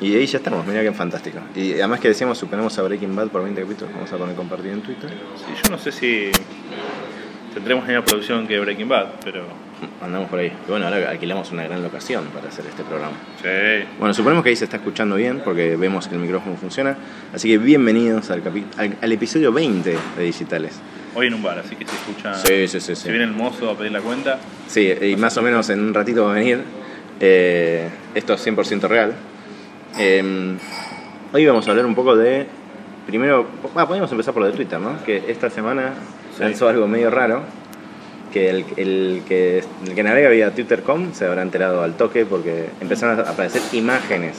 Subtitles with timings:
[0.00, 1.38] Y ahí ya estamos, mira qué fantástico.
[1.56, 4.74] Y además que decíamos, superamos a Breaking Bad por 20 capítulos, vamos a poner compartido
[4.74, 5.10] en Twitter.
[5.36, 6.30] Sí, yo no sé si
[7.52, 9.44] tendremos la misma producción que Breaking Bad, pero
[10.02, 10.52] Andamos por ahí.
[10.66, 13.16] Y bueno, ahora alquilamos una gran locación para hacer este programa.
[13.40, 13.86] sí.
[13.98, 16.96] Bueno, suponemos que ahí se está escuchando bien porque vemos que el micrófono funciona.
[17.32, 18.42] Así que bienvenidos al,
[18.76, 20.80] al, al episodio 20 de Digitales.
[21.14, 22.34] Hoy en un bar, así que se escucha.
[22.34, 23.02] Sí, sí, sí, sí.
[23.02, 25.94] Si viene el mozo a pedir la cuenta, Sí, y más o menos en un
[25.94, 26.60] ratito va a venir.
[27.20, 29.14] Eh, esto es 100% real.
[29.98, 30.56] Eh,
[31.32, 32.46] hoy vamos a hablar un poco de.
[33.06, 35.02] Primero, ah, podemos empezar por lo de Twitter, ¿no?
[35.04, 35.94] Que esta semana
[36.36, 36.42] Sí.
[36.42, 37.42] lanzó algo medio raro.
[38.32, 42.68] Que el, el que el que navega vía Twitter.com se habrá enterado al toque porque
[42.78, 44.36] empezaron a aparecer imágenes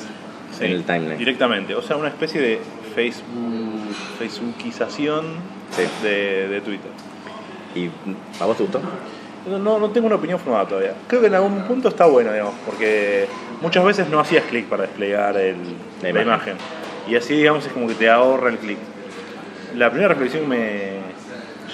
[0.57, 1.17] sí, en el timeline.
[1.17, 1.73] directamente.
[1.73, 2.59] O sea, una especie de
[2.93, 5.25] Facebook, Facebookización
[5.71, 5.81] Sí.
[6.03, 6.91] de, de Twitter.
[7.75, 7.89] ¿Y
[8.41, 8.79] a vos te gustó?
[9.57, 10.93] No, no, tengo una opinión formada todavía.
[11.07, 13.27] Creo que en algún punto está bueno, digamos, porque
[13.61, 15.55] muchas veces no hacías clic para desplegar el-
[16.01, 16.27] La la, imagen.
[16.27, 16.55] imagen.
[17.07, 18.77] Y así, digamos, es como que te ahorra el clic.
[19.75, 20.99] La primera reflexión me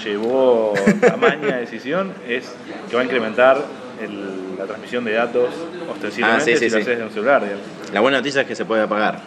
[0.03, 0.73] llevó
[1.11, 2.51] a maña decisión es
[2.89, 3.57] que va a incrementar
[4.01, 5.49] el- la transmisión de datos
[5.91, 6.81] ostensiblemente Ah, sí, sí, si lo sí.
[6.83, 7.63] haces de un celular, digamos.
[7.93, 9.19] La buena noticia es que se puede apagar.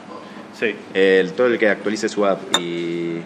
[0.58, 3.18] Sí, El, todo el que actualice su app y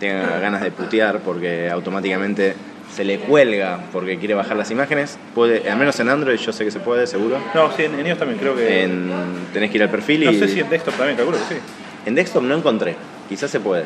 [0.00, 2.54] tenga ganas de putear porque automáticamente
[2.94, 6.64] se le cuelga porque quiere bajar las imágenes, puede, al menos en Android yo sé
[6.64, 7.38] que se puede, seguro.
[7.54, 8.82] no, sí, en, en iOS también creo que...
[8.82, 9.10] En,
[9.52, 11.60] tenés que ir al perfil y no sé si en desktop también, calculo que sí.
[12.06, 12.96] en desktop no encontré,
[13.28, 13.84] quizás se puede.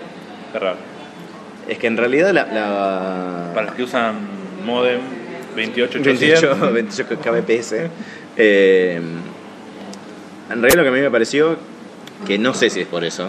[0.55, 0.77] Es raro.
[1.69, 4.15] Es que en realidad la, la- Para los que usan
[4.65, 5.01] modem
[5.55, 7.75] 28800, 28, 28 kbps.
[8.37, 9.01] eh,
[10.51, 11.57] en realidad lo que a mí me pareció,
[12.27, 13.29] que no sé si es por eso,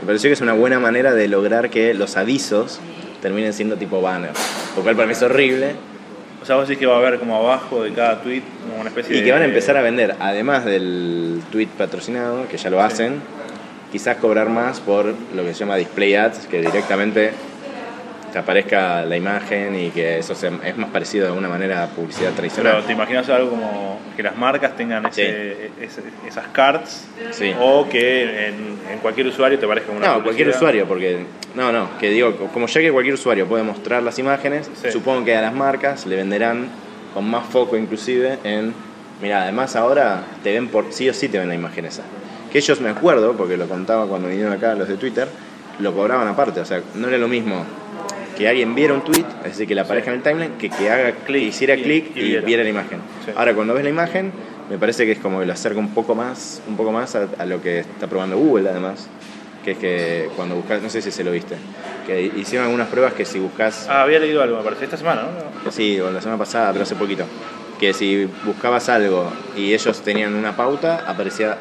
[0.00, 2.80] me pareció que es una buena manera de lograr que los avisos
[3.22, 4.32] terminen siendo tipo banner.
[4.76, 5.74] Lo cual para mí es horrible.
[6.42, 8.90] O sea, vos decís que va a haber como abajo de cada tweet como una
[8.90, 9.24] especie Y de...
[9.24, 13.22] que van a empezar a vender, además del tweet patrocinado, que ya lo hacen,
[13.90, 17.32] quizás cobrar más por lo que se llama display ads, que directamente
[18.34, 21.86] te aparezca la imagen y que eso sea- es más parecido de alguna manera a
[21.86, 22.72] publicidad tradicional.
[22.72, 25.70] Pero te imaginas algo como que las marcas tengan ese-
[26.26, 27.52] esas cards Sí.
[27.60, 28.54] o que en,
[28.90, 31.24] en cualquier usuario te parezca una No, cualquier usuario, porque.
[31.54, 34.90] No, no, que digo, como ya que cualquier usuario puede mostrar las imágenes, Sí.
[34.90, 36.66] supongo que a las marcas le venderán
[37.14, 38.74] con más foco, inclusive, en.
[39.22, 40.86] Mira, además ahora te ven por.
[40.92, 42.02] Sí o sí te ven la imagen esa.
[42.50, 45.28] Que ellos me acuerdo, porque lo contaba cuando vinieron acá los de Twitter,
[45.78, 47.64] lo cobraban aparte, o sea, no era lo mismo
[48.36, 50.90] que alguien viera un tweet, es decir, que le aparezca en el timeline, que que
[50.90, 52.46] haga clic, hiciera y- clic y y, viera.
[52.46, 52.98] viera la imagen.
[53.24, 53.32] Sí.
[53.36, 54.32] Ahora cuando ves la imagen,
[54.70, 57.28] me parece que es como que lo acerca un poco más, un poco más a,
[57.38, 59.08] a lo que está probando Google además,
[59.64, 61.56] que es que cuando buscas, no sé si se lo viste,
[62.06, 65.22] que hicieron algunas pruebas que si buscas, Ah, había leído algo, me parece, esta semana,
[65.64, 65.70] ¿no?
[65.70, 67.24] sí, o la semana pasada, pero hace poquito,
[67.80, 71.56] que si buscabas algo y ellos tenían una pauta, aparecía,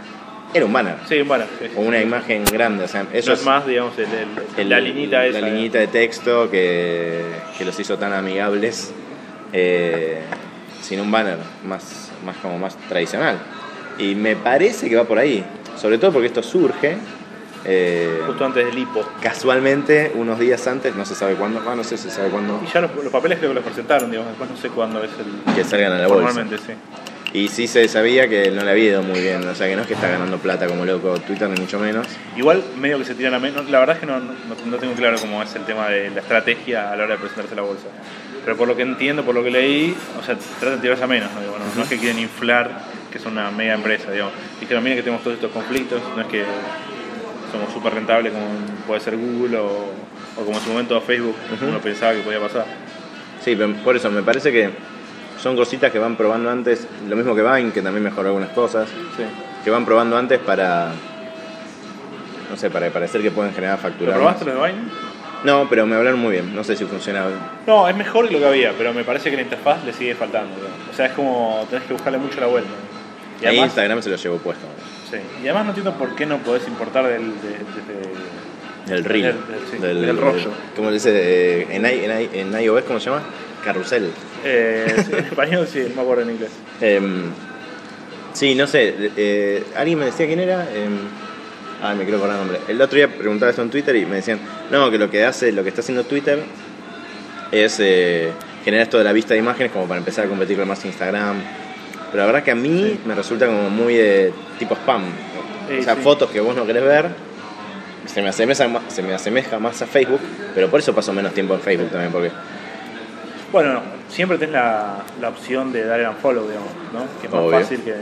[0.53, 0.95] era un banner.
[1.09, 1.67] Sí, bueno, sí.
[1.75, 4.79] O una imagen grande, o sea, No ellos es más, digamos, el, el- el- la
[4.79, 5.39] liñita esa.
[5.41, 7.21] la liñita de texto que,
[7.57, 8.91] que los hizo tan amigables
[9.51, 10.19] eh,
[10.81, 13.37] sin un banner más, más como más tradicional
[13.97, 15.43] y me parece que va por ahí
[15.77, 16.97] sobre todo porque esto surge
[17.65, 19.07] eh, Justo antes del hipo.
[19.21, 22.59] casualmente unos días antes no se sabe cuándo ah, no sé si se sabe cuándo
[22.67, 25.11] Y ya los, los papeles creo que los presentaron, digamos, después no sé cuándo es
[25.19, 25.53] el...
[25.55, 26.73] que salgan a la bolsa Formalmente, sí.
[27.33, 29.81] Y sí se sabía que no le había ido muy bien o sea que no
[29.81, 33.13] es que está ganando plata como loco Twitter ni mucho menos Igual medio que se
[33.13, 33.69] tiran a menos.
[33.69, 34.33] La verdad es que no, no,
[34.65, 37.53] no tengo claro cómo es el tema de la estrategia a la hora de presentarse
[37.53, 37.85] a la bolsa.
[38.43, 41.07] Pero por lo que entiendo, por lo que leí, o sea, tratan de tirarse a
[41.07, 41.29] menos.
[41.75, 41.83] ¿no?
[41.83, 44.33] Es que quieren inflar que son una mega empresa, digamos.
[44.59, 46.43] Dijeron, miren que tenemos todos estos conflictos, no es que
[47.51, 48.47] somos súper rentables como
[48.87, 49.91] puede ser Google o,
[50.37, 52.65] o como en su momento Facebook uno pensaba que podía pasar.
[53.43, 54.71] Sí, pero por eso me parece que
[55.43, 58.87] son cositas que van probando antes, lo mismo que Vine, que también mejoró algunas cosas,
[59.17, 59.23] Sí.
[59.63, 60.91] que van probando antes para,
[62.49, 64.15] no sé, para parecer que pueden generar ¿Lo facturas.
[64.15, 64.83] probaste lo de Vine?
[65.43, 67.25] No, pero me hablaron muy bien, no sé si funciona.
[67.67, 70.15] No, es mejor que lo que había, pero me parece que la interfaz le sigue
[70.15, 70.51] faltando.
[70.89, 72.69] O sea, es como tenés que buscarle mucho la vuelta.
[73.41, 74.65] Y además, Instagram se lo llevó puesto.
[75.11, 75.17] sí.
[75.43, 77.59] y además no entiendo por qué no podés importar del, de-
[78.85, 79.23] desde Del reel.
[79.23, 80.49] Del- del- sí, del rollo.
[80.77, 81.11] ¿Cómo le dice?
[81.13, 83.21] Eh, en, en, en iOS, ¿cómo se llama?
[83.63, 84.11] Carrusel.
[84.43, 86.51] Eh, sí, en español sí, no me acuerdo en inglés.
[86.81, 87.23] Em,
[88.33, 89.11] sí, no sé.
[89.17, 90.67] eh, alguien me decía quién era.
[91.81, 92.61] Ah, me quiero acordar el nombre.
[92.69, 94.39] El otro día preguntaba esto en Twitter y me decían,
[94.71, 96.39] no, que lo que hace, lo que está haciendo Twitter
[97.51, 98.31] es eh,
[98.63, 101.41] generar esto de la vista de imágenes como para empezar a competir con más Instagram.
[102.09, 105.03] Pero la verdad que a mí me resulta como muy de tipo spam.
[105.67, 107.09] Sí, o sea, fotos que vos no querés ver.
[108.05, 110.19] Se me, asemeja, se me asemeja más a Facebook,
[110.53, 112.31] pero por eso paso menos tiempo en Facebook también, porque
[113.53, 117.05] Bueno, no, siempre tenés la, la opción de dar el unfollow, digamos, ¿no?
[117.21, 117.59] Que es más Obvio.
[117.59, 117.93] fácil que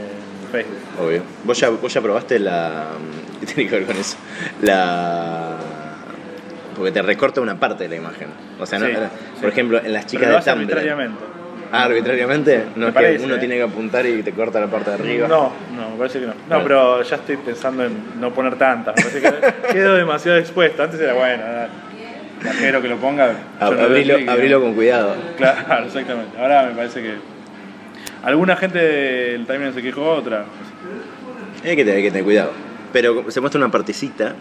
[0.50, 0.78] Facebook.
[1.00, 1.22] Obvio.
[1.44, 2.86] ¿Vos ya, vos ya probaste la.
[3.40, 4.16] ¿Qué tiene que ver con eso?
[4.62, 5.56] La.
[6.76, 8.28] Porque te recorta una parte de la imagen.
[8.58, 8.92] O sea, no, Sí,
[9.40, 10.58] por ejemplo, en las Pero chicas lo de Tumblr.
[10.72, 11.24] arbitrariamente.
[11.70, 12.64] Ah, arbitrariamente.
[12.76, 13.38] No es parece, que uno eh.
[13.38, 15.28] tiene que apuntar y te corta la parte de arriba.
[15.28, 16.34] No, no, me parece que no.
[16.48, 18.94] No, pero ya estoy pensando en no poner tantas.
[18.96, 20.82] Me parece que quedo demasiado expuesto.
[20.82, 21.42] Antes era bueno,
[22.42, 23.32] cajero que lo ponga.
[23.60, 25.14] Yo no abrilo, con cuidado.
[25.36, 26.36] Claro, exactamente.
[26.38, 27.14] Ahora me parece que.
[28.24, 30.44] Alguna gente del timeline se quejó, otra.
[31.64, 32.52] Hay que tener, hay que tener cuidado.
[32.92, 34.34] Pero se muestra una partecita.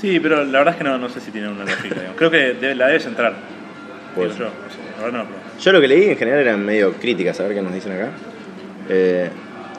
[0.00, 1.94] Sí, pero la verdad es que no, no sé si tiene una lógica.
[1.94, 2.16] digamos.
[2.16, 3.34] Creo que debe- la debes entrar.
[4.16, 4.44] Digo yo,
[5.10, 5.26] no probé.
[5.60, 8.08] Yo lo que leí en general eran medio críticas, a ver qué nos dicen acá.
[8.88, 9.30] Eh,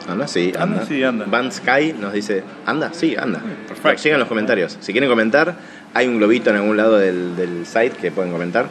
[0.07, 0.63] anda, sí, anda.
[0.77, 1.25] Anda, sí, anda.
[1.27, 3.39] Van Sky nos dice, anda, sí, anda.
[3.67, 4.01] perfecto.
[4.03, 4.77] Llegan los comentarios.
[4.79, 5.53] Si quieren comentar,
[5.93, 8.65] hay un globito en algún lado del, del site que pueden comentar.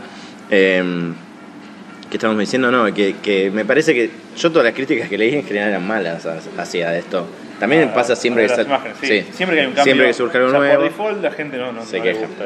[0.51, 0.83] Eh,
[2.11, 5.35] que estamos diciendo, no, que, que me parece que yo todas las críticas que leí
[5.35, 6.27] en general eran malas
[6.59, 7.27] hacia esto.
[7.59, 9.07] También Ah, pasa siempre que imágenes, sí.
[9.07, 9.27] sí.
[9.33, 9.85] Siempre que hay un cambio.
[9.85, 10.75] Siempre que surge algo o sea, nuevo.
[10.83, 12.27] Por default la gente no, no, Se no le queja.
[12.27, 12.45] gusta.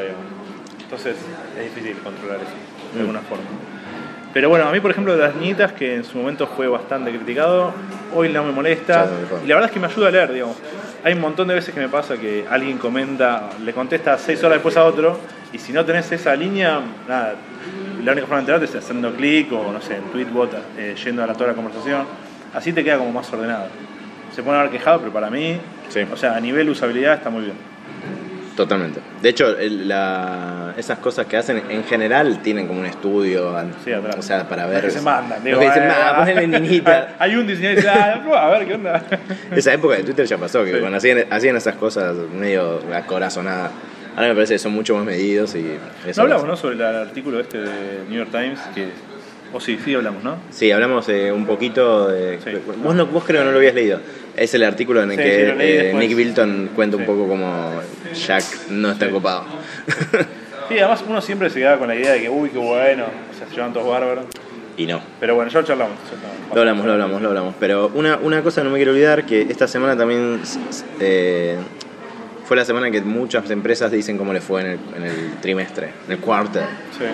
[0.83, 1.15] Entonces
[1.59, 2.45] es difícil controlar eso,
[2.93, 3.01] de Mm.
[3.01, 3.43] alguna forma.
[4.33, 7.09] Pero bueno, a mí por ejemplo de las niñitas, que en su momento fue bastante
[7.11, 7.73] criticado,
[8.15, 9.09] hoy no me molesta.
[9.43, 10.55] Y la verdad es que me ayuda a leer, digamos.
[11.07, 14.57] Hay un montón de veces que me pasa que alguien comenta, le contesta seis horas
[14.57, 15.17] después a otro,
[15.53, 17.35] y si no tenés esa línea, nada,
[18.03, 21.23] la única forma de enterarte es haciendo clic o no sé, en Tweetbot, eh, yendo
[21.23, 22.03] a la toda la conversación.
[22.53, 23.67] Así te queda como más ordenado.
[24.35, 25.57] Se pueden haber quejado, pero para mí,
[25.87, 26.01] Sí.
[26.11, 27.55] o sea, a nivel usabilidad está muy bien.
[28.57, 28.99] Totalmente.
[29.21, 33.71] De hecho, el- la- esas cosas que hacen en general tienen como un estudio, an-
[33.85, 34.15] Sí, atrás.
[34.17, 34.83] o sea, para Los ver.
[34.85, 35.39] que se mandan.
[35.45, 37.15] Los que dicen, eh, "Ah, ponele niñita.
[37.19, 37.97] Hay un diseñador que dice,
[38.35, 39.01] ah, a ver qué onda.
[39.55, 40.79] Esa época de Twitter ya pasó, que Sí.
[40.79, 43.71] cuando hacían, hacían esas cosas medio acorazonadas.
[44.15, 45.77] Ahora me parece que son mucho más medidos y
[46.07, 46.57] eso No hablamos, ¿no?
[46.57, 47.69] Sobre el artículo este de
[48.09, 48.87] New York Times, que...
[49.53, 50.37] O sí, sí hablamos, ¿no?
[50.51, 52.39] Sí, hablamos eh, un poquito de.
[52.43, 52.51] Sí.
[52.83, 53.99] Vos, no, vos creo que no lo habías leído.
[54.35, 55.93] Es el artículo en el Sí, que sí, eh.
[55.95, 57.71] Nick Bilton cuenta un poco como
[58.13, 59.45] Jack no está copado.
[60.69, 63.37] Sí, además uno siempre se queda con la idea de que, uy, qué bueno, o
[63.37, 64.25] sea, se llevan todos bárbaros.
[64.75, 65.01] y no.
[65.19, 65.95] Pero bueno, ya lo charlamos.
[66.11, 66.53] ya.
[66.55, 67.55] Lo hablamos, lo hablamos, lo hablamos.
[67.59, 70.41] Pero una, una cosa no me quiero olvidar, que esta semana también
[70.99, 71.55] eh,
[72.45, 75.91] fue la semana que muchas empresas dicen cómo le fue en el, en el trimestre,
[76.05, 76.63] en el quarter.
[76.97, 77.05] Sí.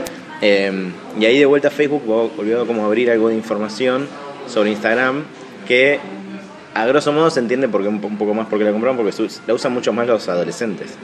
[0.45, 4.07] Eh, y ahí de vuelta Facebook vo- volvió como a abrir algo de información
[4.45, 5.24] sobre Instagram
[5.68, 6.00] que
[6.74, 9.13] a grosso modo se entiende porque un, po- un poco más porque la compraron porque
[9.48, 10.95] la usan mucho más los adolescentes.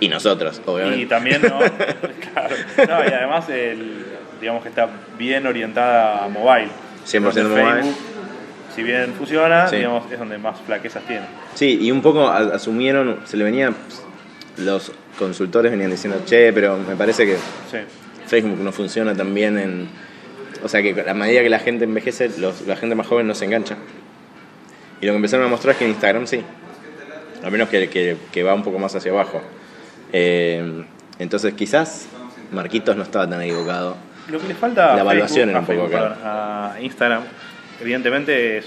[0.00, 1.00] Y nosotros, obviamente.
[1.02, 1.58] Y también, ¿no?
[2.32, 2.56] claro.
[2.88, 4.04] No, y además, el,
[4.40, 4.88] digamos que está
[5.18, 6.68] bien orientada a mobile.
[7.06, 7.82] 100% Donde mobile.
[7.82, 7.96] Facebook,
[8.74, 9.76] si bien funciona, Sí.
[9.76, 11.26] digamos, es donde más flaquezas tiene.
[11.54, 13.72] Sí, y un poco a- asumieron, se le venía,
[14.58, 17.78] los consultores venían diciendo, che, pero me parece que Sí.
[18.26, 19.88] Facebook no funciona tan bien en...
[20.62, 23.34] O sea que a medida que la gente envejece, los- la gente más joven no
[23.34, 23.76] se engancha.
[25.00, 26.42] Y lo que empezaron a mostrar es que en Instagram sí.
[27.44, 29.40] Al menos que, que- que va un poco más hacia abajo.
[30.12, 30.84] Eh,
[31.18, 32.08] entonces quizás
[32.52, 33.96] Marquitos no estaba tan equivocado.
[34.30, 36.72] Lo que le falta a La evaluación Facebook- era a un poco Facebook, acá.
[36.74, 37.22] a Instagram,
[37.80, 38.66] evidentemente es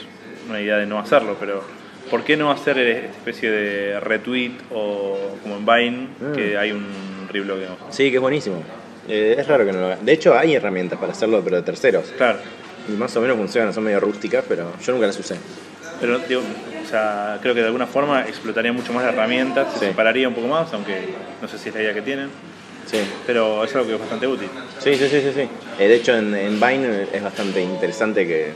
[0.50, 1.64] una idea de no hacerlo, pero
[2.10, 6.36] ¿por qué no hacer esta especie de retweet o como en Vine, Mm.
[6.36, 6.86] que hay un
[7.32, 7.58] reblog?
[7.90, 8.62] Sí, que es buenísimo.
[9.10, 10.06] Eh, es raro que no lo hagan.
[10.06, 12.06] De hecho, hay herramientas para hacerlo, pero de terceros.
[12.18, 12.40] Claro,
[12.88, 15.36] Y más o menos funcionan, son medio rústicas, pero yo nunca las usé.
[16.00, 19.80] pero digo, o sea, creo que de alguna forma explotaría mucho más la herramienta, se
[19.80, 19.86] Sí.
[19.88, 20.96] separaría un poco más, aunque
[21.42, 22.30] no sé si es la idea que tienen,
[22.86, 22.98] Sí.
[23.28, 24.48] pero es algo que es bastante útil.
[24.80, 25.31] Sí, sí, sí, sí.
[25.36, 25.42] sí.
[25.78, 28.54] Eh, de hecho, en, en Vine es bastante interesante que.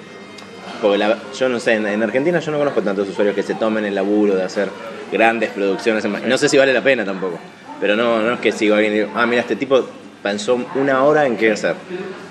[0.81, 3.55] Porque la- yo no sé, en, en Argentina yo no conozco tantos usuarios que se
[3.55, 4.69] tomen el laburo de hacer
[5.11, 6.03] grandes producciones.
[6.05, 6.27] en.
[6.29, 7.37] No sé si vale la pena tampoco.
[7.81, 9.85] Pero no, no es que a alguien y digo, ah, mira, este tipo
[10.23, 11.75] pensó una hora en qué hacer.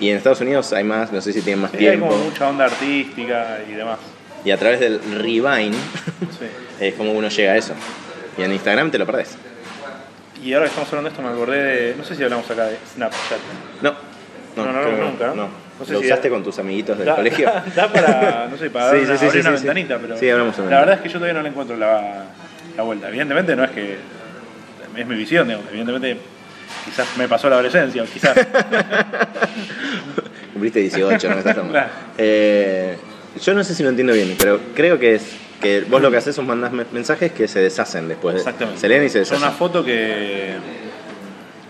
[0.01, 2.09] Y en Estados Unidos hay más, no sé si tienen más Sí, hay tiempo.
[2.09, 3.99] como mucha onda artística y demás.
[4.45, 5.73] Y a través del Revine
[6.39, 6.47] Sí.
[6.81, 7.75] es como uno llega a eso.
[8.39, 9.37] Y en Instagram te lo perdés.
[10.43, 12.65] Y ahora que estamos hablando de esto me acordé de, no sé si hablamos acá
[12.65, 13.39] de Snapchat.
[13.83, 13.95] No.
[14.57, 15.35] No, no, creo que nunca, ¿no?
[15.35, 15.49] No.
[15.79, 17.51] No sé ¿Lo si- usaste con tus amiguitos del Da, colegio?
[17.77, 20.59] da para, no sé, para Sí, dar una, sí, sí, una ventanita, pero Sí, hablamos
[20.59, 22.25] la verdad es que yo todavía no le encuentro la,
[22.77, 23.09] la vuelta.
[23.09, 23.97] Evidentemente no es que
[24.97, 26.17] es mi visión, evidentemente
[26.85, 28.37] quizás me pasó la adolescencia, quizás.
[30.53, 31.73] Cumpliste 18, no estás tomando.
[31.73, 31.91] Claro.
[32.19, 32.97] Eh,
[33.43, 35.23] yo no sé si lo entiendo bien, pero creo que es
[35.61, 38.35] que vos lo que haces son mandás me- mensajes que se deshacen después.
[38.35, 38.81] de- Exactamente.
[38.81, 39.43] Se leen y se Son deshacen.
[39.49, 40.55] una foto que.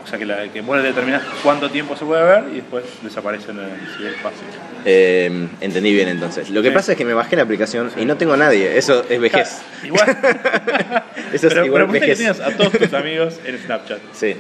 [0.04, 3.56] O sea, que, la, que vos determinás cuánto tiempo se puede ver y después desaparecen
[3.58, 4.40] en el ciberespacio.
[4.84, 6.50] Eh, entendí bien entonces.
[6.50, 6.74] Lo que Sí.
[6.74, 8.76] pasa es que me bajé la aplicación y no tengo a nadie.
[8.76, 9.62] Eso es vejez.
[9.84, 10.04] Igual.
[11.32, 12.18] Eso es pero, igual pero viste que vejez.
[12.18, 13.98] tienes a todos tus amigos en Snapchat.
[14.12, 14.36] Sí.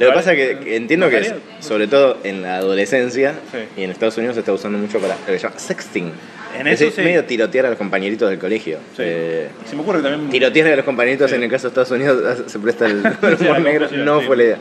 [0.00, 3.58] Lo que pasa es que, entiendo que, sobre todo en la adolescencia Sí.
[3.76, 6.10] y en Estados Unidos se está usando mucho para lo que se llama sexting.
[6.58, 7.02] En es, eso sí.
[7.02, 8.78] medio tirotear a los compañeritos del colegio.
[8.96, 9.02] Sí.
[9.04, 10.30] Eh, se me ocurre que también.
[10.30, 12.98] tirotear a los compañeritos en el caso de Estados Unidos se presta el,
[13.40, 13.88] humor negro.
[13.92, 14.58] No fue la idea.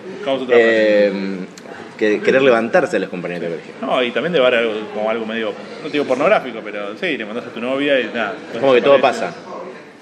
[0.52, 1.12] Eh,
[1.98, 3.74] que, querer levantarse a los compañeros del colegio.
[3.82, 5.54] No, y también de ver algo como algo medio,
[5.84, 8.36] no digo pornográfico, pero sí, le mandas a tu novia y nada.
[8.54, 9.34] Es como que todo pasa.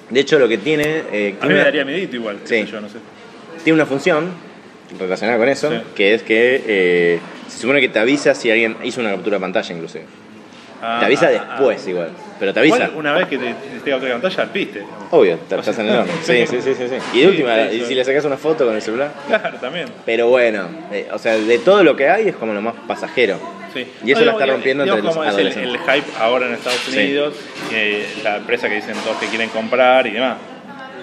[0.10, 1.04] De hecho, lo que tiene.
[1.12, 2.66] eh, A mí me daría miedito igual, Sí.
[2.66, 2.98] yo, no sé.
[3.64, 4.30] tiene una función
[5.00, 5.78] relacionada con eso, Sí.
[5.96, 9.42] que es que eh, se supone que te avisa si alguien hizo una captura de
[9.42, 10.06] pantalla, inclusive.
[10.82, 11.90] Ah, te avisa ah, después, ah.
[11.90, 12.10] igual.
[12.40, 12.76] Pero te avisa.
[12.76, 14.84] Igual, una vez que te, te esté otra pantalla, viste.
[15.10, 16.14] Obvio, te estás en el horno.
[16.22, 16.96] Sí, sí, sí, sí, sí.
[17.14, 19.12] Y de Sí, última, y si le sacas una foto con el celular.
[19.28, 19.88] Claro, también.
[20.06, 23.40] Pero bueno, eh, o sea, de todo lo que hay es como lo más pasajero.
[23.74, 23.88] Sí.
[24.06, 26.88] Y eso No, la está rompiendo entre los es el, el hype ahora en Estados.
[26.88, 27.34] Unidos,
[27.74, 30.38] eh, la empresa que dicen todos que quieren comprar y demás.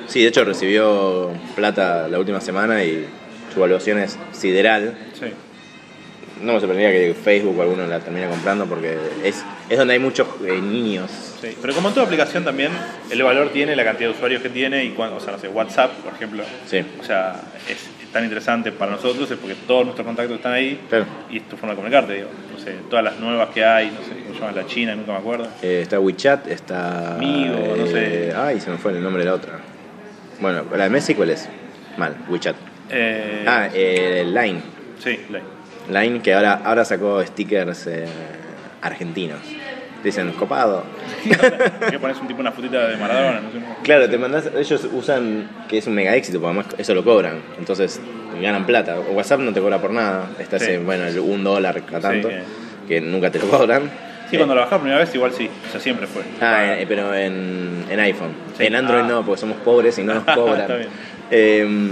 [0.07, 3.07] Sí, de hecho recibió plata la última semana y
[3.55, 4.95] su evaluación es sideral.
[5.19, 5.27] Sí.
[6.43, 10.01] No me sorprendería que Facebook o alguno la termine comprando porque es, es donde hay
[10.01, 11.11] muchos eh, niños.
[11.41, 12.73] Sí, pero como en toda aplicación también,
[13.09, 15.47] el valor tiene la cantidad de usuarios que tiene y cuando, o sea, no sé,
[15.49, 16.85] WhatsApp, por ejemplo, Sí.
[17.01, 17.79] o sea, es
[18.13, 21.07] tan interesante para nosotros es porque todos nuestros contactos están ahí Claro.
[21.31, 22.29] y es tu forma de comunicarte, digo.
[22.53, 25.13] No sé, todas las nuevas que hay, no sé, cómo se llama la China, nunca
[25.13, 25.49] me acuerdo.
[25.63, 27.15] Eh, está WeChat, está.
[27.15, 28.33] Amigo, no sé.
[28.37, 29.61] Ay, se me fue el nombre de la otra.
[30.41, 31.49] Bueno, la de Messi, ¿cuál es?
[31.97, 32.57] Mal, WeChat.
[32.91, 34.61] Eh, Ah, eh, Line.
[35.03, 38.05] sí, la- Line que ahora, ahora sacó stickers eh,
[38.83, 39.41] argentinos.
[40.03, 40.85] Dicen, copado.
[41.91, 43.59] que pones un tipo una fotita de Maradona, no sé.
[43.83, 47.41] Claro, te mandás, ellos usan que es un mega éxito, porque además eso lo cobran,
[47.59, 48.01] entonces
[48.41, 48.97] ganan plata.
[49.01, 50.77] WhatsApp no te cobra por nada, está Sí.
[50.77, 52.35] bueno, el un dólar cada tanto, Sí,
[52.87, 53.91] que nunca te lo cobran.
[54.31, 56.23] Sí, cuando lo bajás primera vez igual sí, o sea, siempre fue.
[56.41, 58.33] Ah, eh, pero en, en iPhone.
[58.59, 58.67] Sí.
[58.67, 59.09] En Android Ah.
[59.09, 60.67] no, porque somos pobres y no nos Está cobran.
[60.67, 60.89] bien.
[61.31, 61.89] Eh,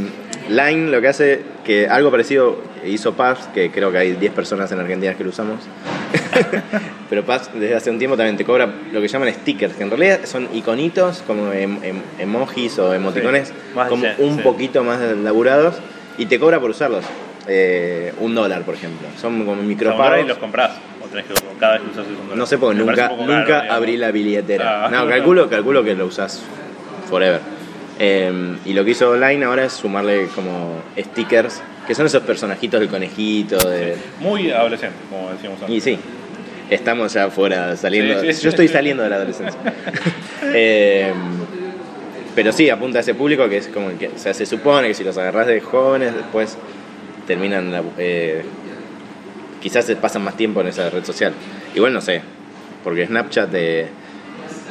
[0.48, 4.70] Line lo que hace, que algo parecido hizo Paz, que creo que hay 10 personas
[4.72, 5.60] en Argentina que lo usamos.
[7.10, 9.90] pero Paz desde hace un tiempo también te cobra lo que llaman stickers, que en
[9.90, 13.54] realidad son iconitos como em- em- emojis o emoticones, Sí,
[13.88, 14.42] como un sí.
[14.42, 15.76] poquito más laburados,
[16.18, 17.04] y te cobra por usarlos.
[17.48, 19.08] Eh, un dólar, por ejemplo.
[19.20, 20.20] Son como micropagos.
[20.24, 20.72] y los compras,
[21.04, 22.36] o tenés que cada vez que usas un dólar.
[22.36, 24.86] No sé porque Me nunca, nunca caro, abrí la billetera.
[24.86, 24.88] Ah.
[24.90, 26.42] No, calculo, calculo que lo usas
[27.08, 27.40] forever.
[28.04, 32.80] Eh, y lo que hizo online ahora es sumarle como stickers, que son esos personajitos
[32.80, 33.56] del conejito.
[33.68, 33.94] De...
[34.18, 35.76] Muy adolescente, como decíamos antes.
[35.76, 35.98] Y sí,
[36.68, 38.20] estamos ya fuera, saliendo.
[38.20, 38.42] Sí, sí.
[38.42, 39.58] Yo estoy saliendo de la adolescencia.
[40.54, 41.12] Eh,
[42.34, 44.08] pero sí, apunta a ese público que es como el que.
[44.08, 46.58] O sea, se supone que si los agarras de jóvenes, después
[47.28, 47.70] terminan.
[47.70, 48.42] la- eh,
[49.62, 51.32] quizás se pasan más tiempo en esa red social.
[51.76, 52.22] Igual no sé,
[52.82, 53.86] porque Snapchat, eh,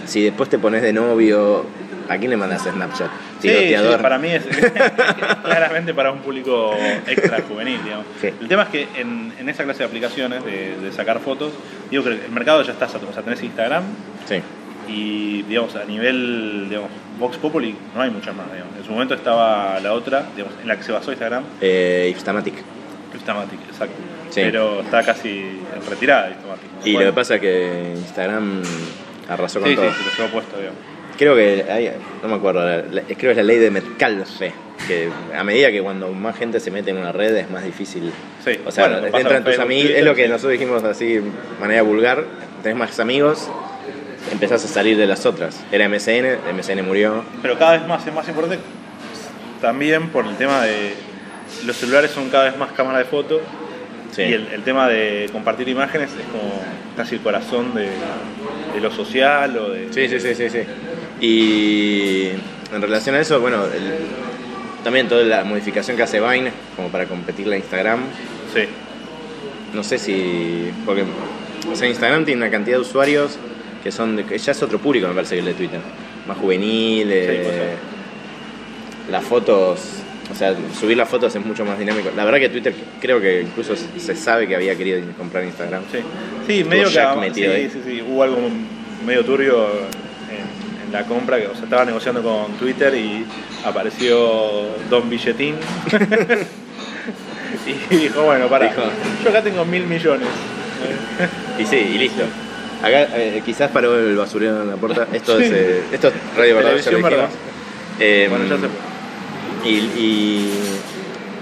[0.05, 1.65] si después te pones de novio,
[2.11, 3.09] ¿a quién le mandas Snapchat?
[3.41, 4.01] Sí, sí, Tiroteador.
[4.01, 4.43] para mí es
[5.43, 6.75] claramente para un público
[7.07, 8.05] extra juvenil, digamos.
[8.19, 8.27] Sí.
[8.39, 11.53] El tema es que en, en esa clase de aplicaciones de, de sacar fotos,
[11.89, 13.11] digo que el mercado ya está saturado.
[13.11, 13.83] O sea, tenés Instagram
[14.27, 14.41] Sí.
[14.87, 16.89] y, digamos, a nivel, digamos,
[17.19, 18.75] Vox Populi no hay muchas más, digamos.
[18.77, 22.55] En su momento estaba la otra, digamos, en la que se basó Instagram, Eh, Instamatic.
[23.13, 23.95] Instamatic, exacto.
[24.29, 24.41] Sí.
[24.43, 26.65] Pero está casi en retirada Instamatic.
[26.85, 28.61] Y Bueno, lo que pasa es que Instagram
[29.29, 29.89] arrasó con Sí, todo.
[29.91, 30.79] sí, se lo llevó puesto, digamos.
[31.17, 31.91] Creo que hay,
[32.23, 34.51] no me acuerdo, la- la- creo que es la ley de Metcalfe,
[34.87, 38.11] que a medida que cuando más gente se mete en una red es más difícil.
[38.43, 38.59] Sí.
[38.65, 41.23] O sea, Bueno, entran tus amigos, es lo que nosotros dijimos así de
[41.59, 42.23] manera vulgar,
[42.63, 43.49] tenés más amigos,
[44.31, 45.59] empezás a salir de las otras.
[45.71, 47.23] Era MSN, MSN murió.
[47.41, 48.59] pero cada vez más es más importante
[49.61, 50.93] también por el tema de
[51.65, 53.41] los celulares son cada vez más cámara de foto
[54.11, 54.23] Sí.
[54.23, 56.61] y el, el tema de compartir imágenes es como
[56.97, 57.83] casi el corazón de,
[58.73, 60.59] de lo social o de Sí, sí, sí, sí, sí.
[61.21, 62.29] Y
[62.73, 67.05] en relación a eso, bueno, el- también toda la modificación que hace Vine, como para
[67.05, 67.99] competirle a Instagram,
[68.53, 68.61] Sí.
[69.73, 70.71] no sé si.
[70.85, 71.03] Porque.
[71.71, 73.37] O sea, Instagram tiene una cantidad de usuarios
[73.83, 74.15] que son.
[74.15, 75.79] De, que ya es otro público, me parece que el de Twitter.
[76.27, 77.07] Más juvenil.
[77.11, 77.91] eh, puede ser.
[79.11, 79.79] las fotos.
[80.31, 82.09] O sea, subir las fotos es mucho más dinámico.
[82.15, 85.83] La verdad que Twitter creo que incluso se sabe que había querido comprar Instagram.
[85.91, 85.97] Sí,
[86.47, 88.37] sí medio que metido sí, sí, sí, hubo algo
[89.05, 89.67] medio turbio
[90.91, 93.25] la compra, que o sea, estaba negociando con Twitter y
[93.65, 95.55] apareció Don Billetín
[97.89, 98.81] y dijo, bueno, para, Dijo.
[99.23, 100.27] yo acá tengo mil millones.
[101.59, 102.23] Y sí, y listo.
[102.81, 105.07] Acá eh, quizás paró el basurero en la puerta.
[105.13, 105.43] Esto Sí.
[105.45, 107.11] es, eh, esto es Radio Verdad, ya dijimos.
[107.99, 110.49] Eh, Bueno, ya se Y, y,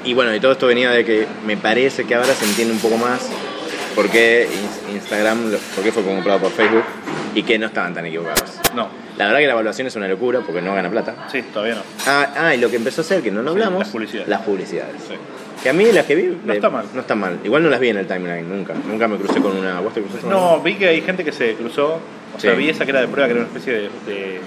[0.04, 2.80] y bueno, y todo esto venía de que me parece que ahora se entiende un
[2.80, 3.30] poco más
[3.96, 6.84] por qué Ins- Instagram, por qué fue comprado por Facebook
[7.34, 8.56] y que no estaban tan equivocados.
[8.76, 8.90] No,
[9.20, 11.28] La verdad que la evaluación es una locura porque no gana plata.
[11.32, 11.82] sí, todavía no.
[12.08, 14.28] Ah, ah, y lo que empezó a hacer, que no lo hablamos, las publicidades.
[14.30, 14.96] Las publicidades.
[15.08, 15.14] Sí.
[15.62, 16.86] Que a mí las que vi No está mal.
[16.94, 17.38] No están mal.
[17.44, 18.74] Igual no las vi en el timeline, nunca.
[18.88, 19.82] Nunca me crucé con una.
[19.82, 22.00] ¿Vos te cruzaste No, vi que hay gente que se cruzó,
[22.36, 24.40] o sea, vi esa que era de prueba, que era una especie de, de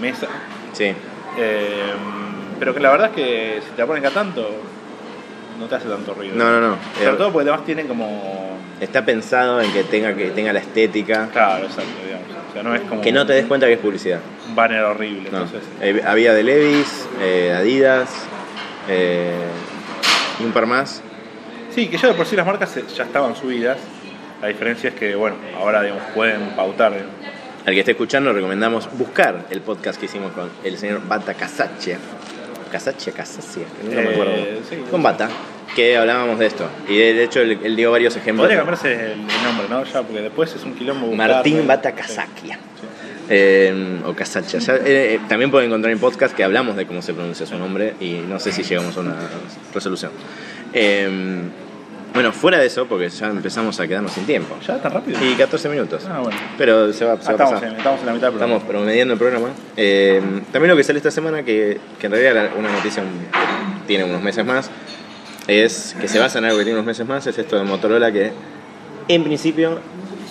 [0.00, 0.26] mesa.
[0.74, 0.92] Sí.
[1.38, 1.92] Eh,
[2.58, 4.50] pero que la verdad es que si te la ponen cada tanto,
[5.58, 6.34] no te hace tanto ruido.
[6.36, 6.76] No, no, no.
[6.98, 8.58] Sobre Eh, todo porque además tienen como.
[8.82, 11.90] Está pensado en que tenga, que tenga la estética, Claro, exacto.
[12.50, 14.20] O sea, no es como que no te des cuenta que es publicidad.
[14.48, 15.30] un banner horrible.
[15.30, 15.38] No.
[15.42, 18.10] Entonces, Eh, había de Levis, eh, Adidas,
[18.88, 19.32] eh,
[20.40, 21.02] y un par más.
[21.74, 23.78] Sí, que ya de por sí las marcas ya estaban subidas.
[24.42, 26.92] La diferencia es que, bueno, ahora digamos, pueden pautar.
[27.66, 31.98] Al que esté escuchando, recomendamos buscar el podcast que hicimos con el señor Bata Casaccia.
[32.72, 34.32] Casaccia, Casaccia, no me Eh, acuerdo.
[34.68, 34.76] sí.
[34.90, 35.28] con Bata,
[35.74, 36.68] que hablábamos de esto.
[36.88, 38.44] Y de, hecho, él, él dio varios ejemplos.
[38.46, 39.84] Podría cambiarse el, el nombre, ¿no?
[39.84, 41.06] Ya, porque después es un quilombo.
[41.06, 41.66] buscar, Martín.
[41.66, 41.96] Bata Sí.
[41.96, 42.58] Casacchia.
[43.28, 44.58] Eh, o Casaccia.
[44.58, 44.80] Ya, eh,
[45.14, 48.14] eh, también pueden encontrar en podcast que hablamos de cómo se pronuncia su nombre y
[48.28, 49.14] no sé si llegamos a una
[49.72, 50.10] resolución.
[50.72, 51.08] Eh,
[52.12, 54.56] bueno, fuera de eso, porque ya empezamos a quedarnos sin tiempo.
[54.66, 55.16] ¿Ya tan rápido?
[55.24, 56.04] Y 14 minutos.
[56.10, 56.36] Ah, bueno.
[56.58, 57.68] Pero se va, se Ah, va a estamos, pasar.
[57.68, 58.54] en, estamos en la mitad del programa.
[58.56, 59.48] Estamos promediando el programa.
[59.76, 63.04] Eh, también lo que sale esta semana, que, que en realidad era una noticia
[63.86, 64.68] tiene unos meses más,
[65.58, 68.12] es que se basa en algo que tiene unos meses más, es esto de Motorola
[68.12, 68.32] que
[69.08, 69.78] en principio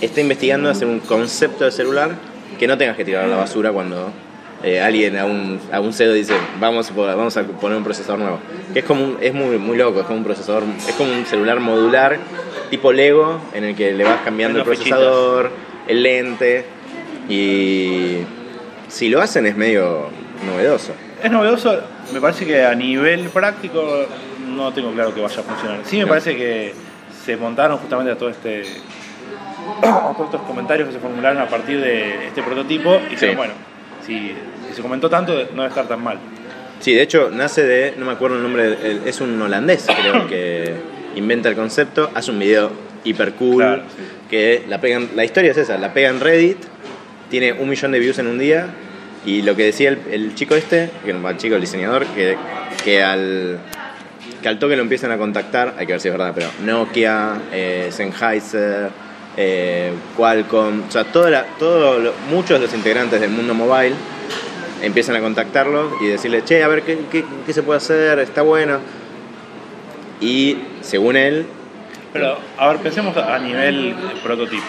[0.01, 2.11] está investigando hacer un concepto de celular
[2.57, 4.11] que no tengas que tirar a la basura cuando
[4.63, 8.39] eh, alguien a un, a un CEO dice vamos, vamos a poner un procesador nuevo.
[8.73, 11.25] Que es como un- es muy, muy loco, es como un procesador, es como un
[11.25, 12.17] celular modular
[12.69, 14.89] tipo Lego en el que le vas cambiando el fichitas.
[14.99, 15.51] procesador,
[15.87, 16.65] el lente
[17.29, 18.17] y
[18.87, 20.07] si lo hacen es medio
[20.45, 20.93] novedoso.
[21.23, 21.79] Es novedoso,
[22.13, 24.05] me parece que a nivel práctico
[24.65, 25.79] no tengo claro que vaya a funcionar.
[25.85, 26.73] Sí me parece que
[27.25, 28.63] se montaron justamente a todo este
[29.83, 33.35] a todos estos comentarios que se formularon a partir de este prototipo y dijeron, Sí.
[33.37, 33.53] bueno,
[34.05, 34.33] si,
[34.69, 36.17] si se comentó tanto no debe estar tan mal.
[36.79, 40.27] Sí, de hecho nace de, no me acuerdo el nombre, el- es un holandés creo
[40.29, 40.75] que
[41.15, 42.71] inventa el concepto, hace un video
[43.03, 44.03] hiper cool, Claro, sí.
[44.29, 46.57] que la pegan, la historia es esa, la pega en Reddit,
[47.29, 48.67] tiene un millón de views en un día
[49.25, 52.37] y lo que decía el, el chico este, que no, el chico, el diseñador, que,
[52.83, 53.59] que al
[54.41, 57.33] que al toque lo empiezan a contactar, hay que ver si es verdad, pero Nokia,
[57.51, 58.89] eh, Sennheiser,
[59.37, 63.95] eh, Qualcomm, o sea, toda la- todo lo- muchos de los integrantes del mundo mobile
[64.81, 68.41] empiezan a contactarlos y decirle, che, a ver qué, qué- qué se puede hacer, está
[68.41, 68.79] bueno.
[70.21, 71.45] Y según él,
[72.11, 74.63] Pero, a ver, pensemos a nivel prototipo.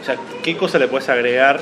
[0.00, 1.58] O sea, ¿qué cosa le puedes agregar?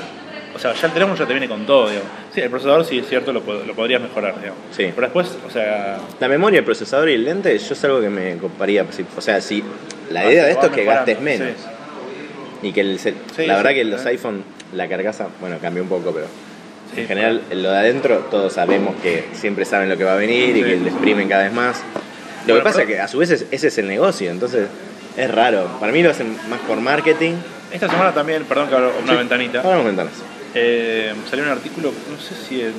[0.59, 2.09] O sea, ya el teléfono ya te viene con todo, digamos.
[2.35, 4.59] Sí, el procesador sí es cierto, lo, lo podrías mejorar, digamos.
[4.75, 4.91] Sí.
[4.93, 8.09] Pero después, o sea, la memoria, el procesador y el lente, yo es algo que
[8.09, 8.85] me coparía.
[9.17, 9.63] O sea, si
[10.11, 11.47] la Ah, idea de se esto es que gastes menos.
[11.57, 12.67] sí.
[12.67, 14.43] Y que el, cel- Sí, la verdad que los iPhone,
[14.73, 16.25] la carcasa, bueno, cambió un poco, pero
[16.97, 20.57] en general lo de adentro todos sabemos que siempre saben lo que va a venir
[20.57, 21.77] y que le exprimen cada vez más.
[22.45, 24.67] Lo Bueno, que pasa es que a su vez es- ese es el negocio, entonces
[25.15, 25.77] es raro.
[25.79, 27.35] Para mí lo hacen más por marketing.
[27.71, 29.17] Esta semana también, perdón que abro una Sí.
[29.19, 30.13] ventanita, Hablamos ventanas.
[30.55, 32.73] Eh, salió un artículo, no sé si en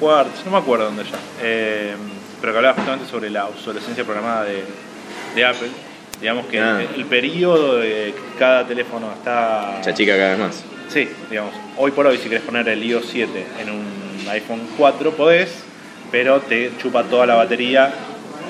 [0.00, 1.94] Quartz, no me acuerdo dónde ya, eh,
[2.40, 4.64] pero que hablaba justamente sobre la obsolescencia programada de,
[5.34, 5.68] de Apple.
[6.20, 6.80] Digamos que Ah.
[6.82, 9.80] el, el periodo de que cada teléfono está...
[9.82, 10.64] Se achica cada vez más.
[10.88, 15.12] Sí, digamos, hoy por hoy si querés poner el iOS 7 en un iPhone 4
[15.12, 15.50] podés,
[16.12, 17.92] pero te chupa toda la batería,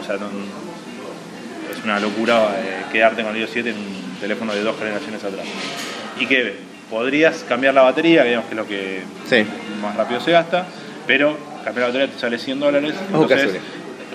[0.01, 0.27] o sea, no-
[1.73, 5.23] es una locura eh, quedarte con el iOS 7 en un teléfono de dos generaciones
[5.25, 5.47] atrás.
[6.19, 6.57] Y que
[6.93, 9.45] podrías cambiar la batería, que digamos que es lo que Sí.
[9.81, 10.67] más rápido se gasta,
[11.07, 13.57] pero cambiar la batería te sale 100 dólares, Oh, entonces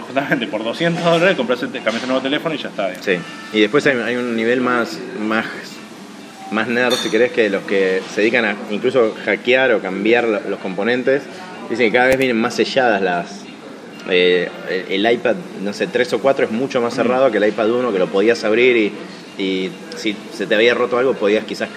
[0.05, 2.83] justamente por 200 dólares compras el, cambias el nuevo teléfono y ya está.
[2.89, 3.03] digamos.
[3.05, 3.17] Sí.
[3.51, 5.45] Y después hay, hay un nivel más, más,
[6.51, 10.41] más nerd, si querés, que los que se dedican a incluso hackear o cambiar lo-
[10.47, 11.23] los componentes.
[11.69, 13.41] Dicen que cada vez vienen más selladas las.
[14.09, 14.49] eh,
[14.89, 17.69] el, el iPad, no sé, 3 o 4 es mucho más cerrado que el iPad
[17.71, 21.67] 1, que lo podías abrir y, y si se te había roto algo podías quizás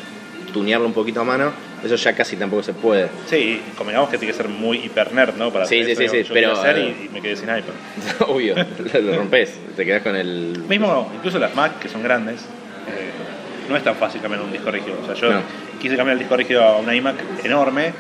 [0.53, 1.53] tunearlo un poquito a mano.
[1.85, 3.09] Eso ya casi tampoco se puede.
[3.27, 5.51] Sí, convengamos que tiene que ser muy hiper nerd, ¿no?
[5.51, 7.73] Para Sí, sí, sí, sí, pero, hacer eh, y, y me quedé sin iPad.
[8.29, 8.55] Obvio,
[9.03, 10.65] lo, rompes, te quedas con el.
[10.69, 13.11] Mismo, incluso las Mac, que son grandes, eh,
[13.69, 14.97] no es tan fácil cambiar un disco rígido.
[15.03, 15.41] O sea, yo No.
[15.81, 17.93] quise cambiar el disco rígido a una iMac enorme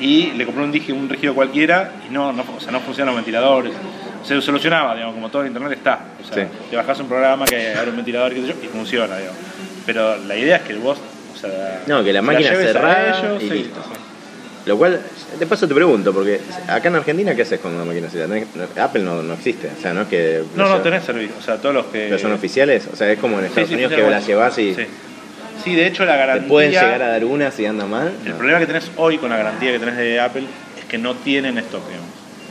[0.00, 3.14] y le compré un, dije, un rígido cualquiera y no, no, o sea, no funcionan
[3.14, 3.72] los ventiladores.
[4.24, 6.00] Se solucionaba, digamos, como todo en internet está.
[6.22, 6.50] O sea, Sí.
[6.70, 9.38] te bajas un programa que abre un ventilador qué sé yo, y funciona, digamos.
[9.86, 10.98] Pero la idea es que vos,
[11.40, 13.80] sea, No, que la máquina lleves a cerrada ellos, y sí, listo.
[14.66, 15.00] Lo cual,
[15.38, 19.02] de paso te pregunto, porque acá en Argentina, ¿qué haces con una máquina no- Apple
[19.02, 20.42] no, no existe, o sea, no es que.
[20.56, 21.34] No, no, sé, tenés servicio.
[21.38, 22.06] O sea, todos los que.
[22.08, 24.52] Pero son oficiales, o sea, es como en Estados sí, Unidos que las igual.
[24.52, 24.74] llevas y
[25.64, 25.74] Sí.
[25.74, 26.48] De hecho la te garantía...
[26.48, 28.12] pueden llegar a dar una si anda mal.
[28.24, 28.36] El No.
[28.36, 30.44] problema que tenés hoy con la garantía que tenés de Apple
[30.78, 32.08] es que no tienen stock, digamos.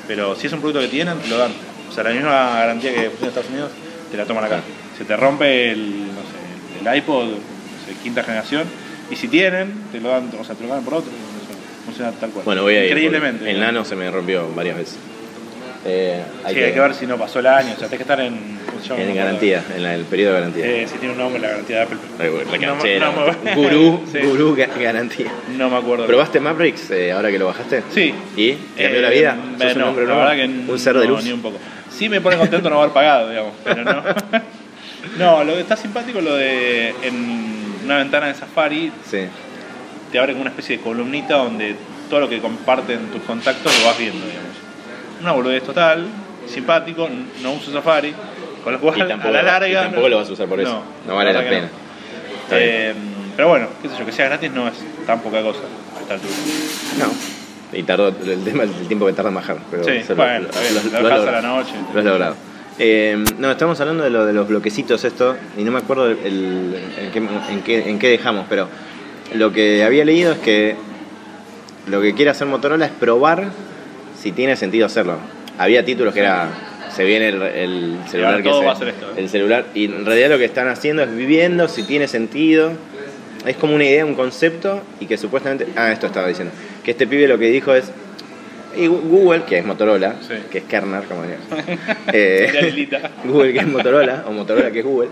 [0.07, 1.51] Pero si es un producto que tienen, te lo dan.
[1.89, 3.71] O sea, la misma garantía que funciona en Estados Unidos,
[4.11, 4.59] te la toman acá.
[4.97, 7.27] Se te rompe el, no sé, el iPod,
[7.87, 8.63] sé, quinta generación,
[9.09, 11.11] Y si tienen, te lo dan, o sea, te lo dan por otro.
[11.85, 12.43] Funciona, tal cual.
[12.43, 12.87] Bueno, voy a ir.
[12.91, 13.49] Increíblemente.
[13.49, 14.97] El nano se me rompió varias veces.
[15.85, 18.19] Eh, Sí, hay que ver si no pasó el año, o sea, tenés que estar
[18.19, 18.57] en.
[18.97, 20.65] En garantía, en la- el periodo de garantía.
[20.65, 21.97] Eh, si tiene un nombre la garantía de Apple.
[22.51, 23.11] La canchera.
[23.11, 24.19] no, no, gurú, Sí.
[24.19, 25.31] gurú ga- garantía.
[25.57, 26.05] No me acuerdo.
[26.05, 27.83] ¿Probaste Mavericks eh, ahora que lo bajaste?
[27.93, 28.13] Sí.
[28.35, 28.51] ¿Y?
[28.53, 29.37] ¿Cambió Eh, la vida?
[29.59, 30.29] eh, ¿Sos un no, hombre la nuevo?
[30.29, 31.23] verdad que ¿Un ser de luz?
[31.23, 31.57] Ni un poco.
[31.89, 34.03] Sí me pone contento no haber pagado, digamos, pero no.
[35.17, 39.19] no, lo que está simpático lo de en una ventana de Safari Sí.
[40.11, 41.75] te abre como una especie de columnita donde
[42.09, 44.55] todo lo que comparten tus contactos lo vas viendo, digamos.
[45.21, 46.05] Una boludez total,
[46.47, 47.07] simpático,
[47.41, 48.13] no uso Safari,
[48.63, 49.69] con lo cual Y tampoco, a la larga...
[49.69, 50.83] y tampoco lo vas a usar por eso.
[51.07, 51.49] No, vale la pena.
[51.49, 51.69] Bien.
[52.51, 52.93] Eh,
[53.35, 54.73] pero bueno, qué sé yo, que sea gratis no es
[55.05, 55.59] tan poca cosa
[55.97, 56.33] a esta altura.
[56.99, 57.77] No.
[57.77, 59.57] Y tardó el tiempo que tarda en bajar.
[59.71, 60.47] Pero Sí, bueno,
[61.01, 61.71] lo la noche.
[61.93, 62.35] Lo has logrado.
[62.79, 66.17] Eh, no, estamos hablando de lo de los bloquecitos esto, y no me acuerdo el-
[66.23, 67.17] el- en, qué,
[67.51, 68.67] en, qué, en qué dejamos, pero
[69.33, 70.75] lo que había leído es que
[71.87, 73.45] lo que quiere hacer Motorola es probar
[74.21, 75.17] si tiene sentido hacerlo.
[75.57, 76.49] Había títulos que era
[76.95, 79.13] se viene el, el celular que todo se- va a ser esto, ¿eh?
[79.17, 82.71] el celular y en realidad lo que están haciendo es viviendo si tiene sentido.
[83.45, 87.07] Es como una idea, un concepto y que supuestamente ah esto estaba diciendo que este
[87.07, 87.91] pibe lo que dijo es
[88.77, 90.33] y Google, que es Motorola, Sí.
[90.51, 91.37] que es Kernel, como diría.
[92.13, 92.87] Eh.
[93.25, 95.09] Google, que es Motorola, o Motorola, que es Google.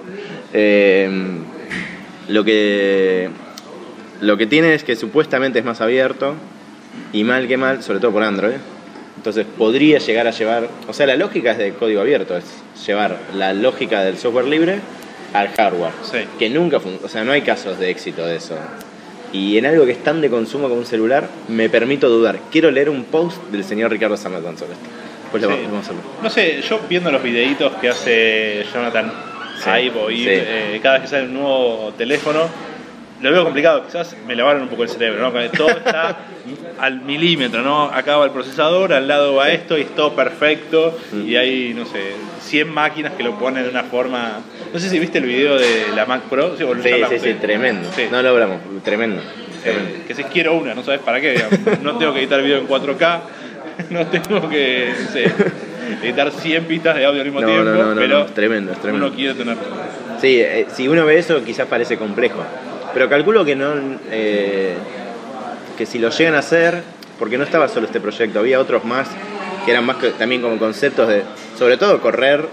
[0.54, 1.10] eh,
[2.28, 3.30] lo que
[4.21, 6.36] lo que tiene es que supuestamente es más abierto
[7.13, 8.56] y mal que mal, sobre todo por Android.
[9.17, 12.45] Entonces podría llegar a llevar, o sea, la lógica es de código abierto, es
[12.88, 14.80] llevar la lógica del software libre
[15.34, 15.91] al hardware.
[16.04, 16.19] Sí.
[16.39, 18.56] Que nunca, o sea, no hay casos de éxito de eso.
[19.36, 22.39] Y en algo que es tan de consumo como un celular, me permito dudar.
[22.52, 24.86] Quiero leer un post del señor Ricardo Sametón sobre esto.
[25.24, 25.56] Después lo Sí.
[25.65, 26.02] vamos- a hacerlo.
[26.24, 29.12] No sé, yo viendo los videitos que hace Jonathan
[30.15, 30.26] Sí, sí.
[30.30, 32.48] eh, cada vez que sale un nuevo teléfono,
[33.21, 33.86] lo veo complicado.
[33.86, 35.49] Quizás me lavaron un poco el cerebro, ¿no?
[35.51, 36.17] Todo está
[36.80, 37.84] al milímetro, ¿no?
[37.86, 40.97] Acá va el procesador, al lado va esto y es todo perfecto.
[41.25, 41.99] Y hay, no sé,
[42.41, 44.41] 100 máquinas que lo ponen de una forma.
[44.73, 46.56] No sé si viste el video de la Mac Pro.
[46.58, 47.89] Sí, o lo Sí, hablamos, sí, sí, tremendo.
[47.95, 48.04] Sí.
[48.12, 49.21] No lo hablamos, tremendo.
[49.63, 49.89] tremendo.
[49.89, 51.32] Eh, que si quiero una, no sabes para qué.
[51.32, 51.82] digamos.
[51.82, 53.19] No tengo que editar video en 4K,
[53.89, 55.32] no tengo que no sé,
[56.04, 58.80] editar 100 pistas de audio al mismo No, tiempo, no, no, no, pero tremendo, es
[58.80, 59.08] tremendo.
[59.08, 59.56] uno quiere tener.
[60.21, 62.43] Sí, eh, si uno ve eso quizás parece complejo.
[62.95, 63.73] Pero calculo que no.
[64.10, 64.73] eh,
[65.77, 66.81] que si lo llegan a hacer,
[67.19, 69.10] porque no estaba solo este proyecto, había otros más
[69.65, 71.23] que eran más que, también como conceptos de.
[71.60, 72.47] Sobre todo correr,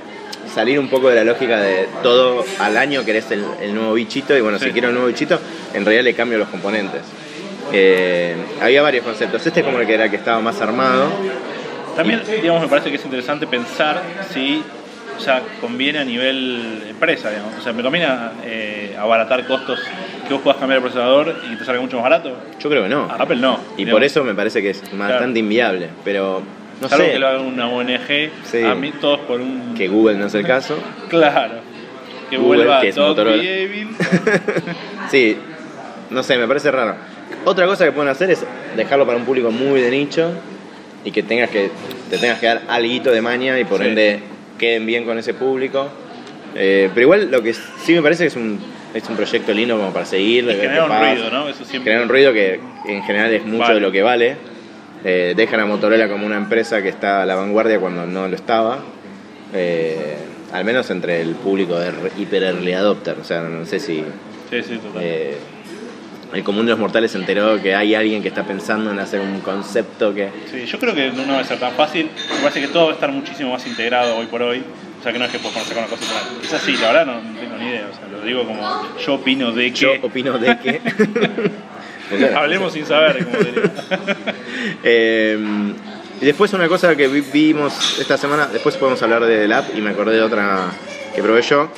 [0.52, 4.37] salir un poco de la lógica de todo al año querés el, el nuevo bichito,
[4.37, 4.66] y bueno, Sí.
[4.66, 5.38] si quiero el nuevo bichito,
[5.72, 7.02] en realidad le cambio los componentes.
[7.72, 9.46] Eh, había varios conceptos.
[9.46, 11.07] Este es como el que era el que estaba más armado.
[11.94, 14.02] También, digamos, me parece que es interesante pensar
[14.35, 14.62] si
[15.22, 17.55] sea, conviene a nivel empresa, digamos.
[17.59, 18.09] O sea, me conviene
[18.44, 19.78] eh, abaratar costos
[20.33, 22.37] vos puedas cambiar el procesador y te salga mucho más barato.
[22.59, 23.05] Yo creo que no.
[23.11, 23.59] A Apple no.
[23.75, 23.92] Y digamos.
[23.97, 25.88] por eso me parece que es bastante inviable.
[26.05, 26.42] Pero
[26.81, 27.12] no Salvo sé.
[27.12, 28.62] que lo haga una ONG, Sí.
[28.64, 29.75] a mí todos por un...
[29.77, 30.77] Que Google no es el caso.
[31.09, 31.55] Claro.
[32.31, 33.42] Que Google, vuelva que es todo Motorola.
[35.11, 35.37] Sí,
[36.11, 36.95] no sé, me parece raro.
[37.45, 38.45] Otra cosa que pueden hacer es
[38.77, 40.31] dejarlo para un público muy de nicho
[41.05, 41.71] y que tengas que
[42.11, 43.88] te tengas que dar alguito de maña y por Sí.
[43.88, 44.21] ende
[44.59, 45.88] queden bien con ese público.
[46.55, 48.59] Eh, pero igual lo que sí me parece que es un,
[48.94, 50.44] es un proyecto lindo como para seguir.
[50.44, 51.48] Y genera un ruido, ¿no?
[51.48, 51.92] Eso siempre...
[51.92, 53.74] Genera un ruido que en general es mucho Vale.
[53.74, 54.37] de lo que vale.
[55.05, 58.37] Eh, dejan a Motorola como una empresa que está a la vanguardia cuando no lo
[58.37, 58.78] estaba.
[59.55, 60.16] Eh,
[60.52, 63.16] al menos entre el público de hiper early adopter.
[63.20, 64.05] O sea, no sé si
[64.50, 65.00] Sí, sí, total.
[65.02, 65.37] eh,
[66.35, 69.20] el común de los mortales se enteró que hay alguien que está pensando en hacer
[69.20, 70.28] un concepto que...
[70.50, 72.09] Sí, yo creo que no va a ser tan fácil.
[72.35, 74.62] Me parece que todo va a estar muchísimo más integrado hoy por hoy.
[75.02, 76.40] O sea, que no es que puedas sacar una cosa y otra.
[76.40, 77.88] Quizás sí, la verdad no, no tengo ni idea.
[77.92, 79.78] O sea, lo digo como yo opino de que.
[79.80, 80.80] Yo opino de que...
[82.36, 83.62] Hablemos sin saber, como diría.
[84.84, 85.38] Eh,
[86.20, 89.80] y después una cosa que vi- vimos esta semana, después podemos hablar del app y
[89.80, 90.66] me acordé de otra
[91.14, 91.68] que probé yo.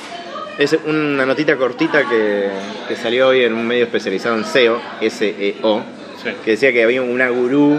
[0.59, 2.49] Es una notita cortita que,
[2.87, 5.83] que salió hoy en un medio especializado en SEO, SEO,
[6.23, 6.29] Sí.
[6.43, 7.77] que decía que había una gurú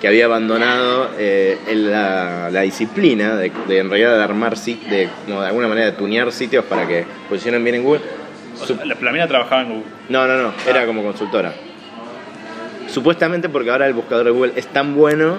[0.00, 5.40] que había abandonado eh, la, la disciplina de, de en realidad de armar de, como
[5.42, 8.00] de alguna manera de tunear sitios para que posicionen bien en Google.
[8.60, 9.84] O sea, la, la mina trabajaba en Google.
[10.08, 10.86] No, no, no, era Ah.
[10.86, 11.52] como consultora.
[12.88, 15.36] Supuestamente porque ahora el buscador de Google es tan bueno,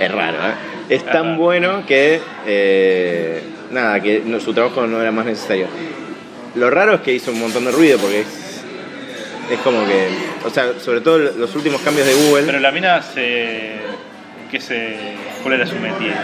[0.00, 0.54] es raro, ¿eh?
[0.88, 3.42] Es tan bueno que, eh,
[3.72, 5.66] nada, que no- su trabajo no era más necesario.
[6.54, 8.62] Lo raro es que hizo un montón de ruido porque es,
[9.50, 10.08] es como que,
[10.44, 12.44] o sea, sobre todo los últimos cambios de Google.
[12.46, 13.72] Pero la mina se.
[14.50, 14.96] ¿Qué se.
[15.42, 16.14] ¿Cuál era su métier?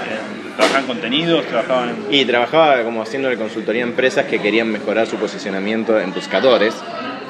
[0.57, 1.47] ¿Trabajaba en contenidos?
[1.47, 1.97] ¿Trabajaba en.?
[2.11, 6.75] Y trabajaba como haciendo consultoría a empresas que querían mejorar su posicionamiento en buscadores.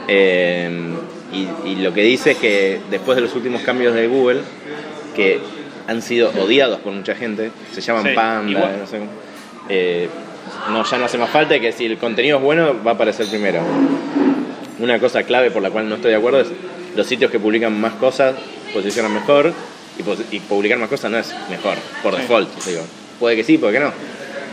[0.09, 0.71] Eh,
[1.33, 4.43] Y, y lo que dice es que después de los últimos cambios de Google,
[5.17, 5.41] que
[5.89, 9.11] han sido odiados por mucha gente, se llaman Sí, Panda, no sé cómo,
[9.71, 10.09] eh,
[10.69, 13.29] no, ya no hace más falta que si el contenido es bueno va a aparecer
[13.29, 13.61] primero.
[14.79, 16.49] Una cosa clave por la cual no estoy de acuerdo es
[16.95, 18.35] los sitios que publican más cosas
[18.75, 19.55] posicionan mejor
[19.99, 22.83] y, y publicar más cosas no es mejor, por default, digo.
[23.21, 23.93] Puede que sí, puede que no.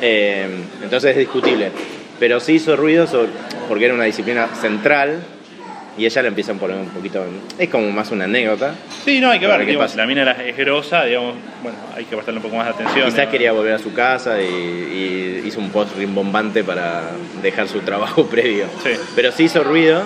[0.01, 0.47] Eh,
[0.83, 1.71] entonces es discutible.
[2.19, 3.29] Pero sí hizo ruido sobre-
[3.67, 5.19] porque era una disciplina central
[5.97, 7.23] y ella le empieza a poner un poquito...
[7.57, 8.75] Es como más una anécdota.
[9.03, 12.39] Sí, no, hay que ver digamos, la mina es grosa, digamos, bueno, hay que prestarle
[12.39, 13.09] un poco más de atención.
[13.09, 13.31] Quizás ¿no?
[13.31, 18.25] quería volver a su casa y, y hizo un post rimbombante para dejar su trabajo
[18.29, 18.65] previo.
[18.83, 18.91] Sí.
[19.15, 20.03] Pero sí hizo ruido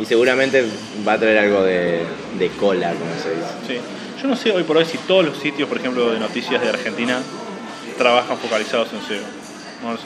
[0.00, 0.64] y seguramente
[1.06, 2.00] va a traer algo de,
[2.38, 3.80] de cola, como se dice.
[3.80, 3.86] Sí.
[4.22, 6.68] Yo no sé hoy por hoy si todos los sitios, por ejemplo, de noticias de
[6.68, 7.20] Argentina
[7.98, 9.22] trabajan focalizados en SEO.
[9.82, 10.04] No lo sé.